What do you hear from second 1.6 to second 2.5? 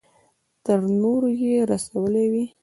رسولې وي.